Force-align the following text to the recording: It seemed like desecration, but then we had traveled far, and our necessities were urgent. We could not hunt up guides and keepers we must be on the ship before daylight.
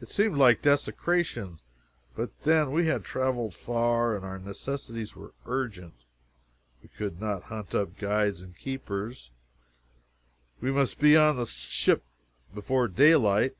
It 0.00 0.08
seemed 0.10 0.36
like 0.36 0.62
desecration, 0.62 1.58
but 2.14 2.42
then 2.42 2.70
we 2.70 2.86
had 2.86 3.02
traveled 3.02 3.52
far, 3.52 4.14
and 4.14 4.24
our 4.24 4.38
necessities 4.38 5.16
were 5.16 5.34
urgent. 5.44 6.04
We 6.84 6.88
could 6.88 7.20
not 7.20 7.42
hunt 7.50 7.74
up 7.74 7.98
guides 7.98 8.42
and 8.42 8.56
keepers 8.56 9.32
we 10.60 10.70
must 10.70 11.00
be 11.00 11.16
on 11.16 11.34
the 11.36 11.46
ship 11.46 12.04
before 12.54 12.86
daylight. 12.86 13.56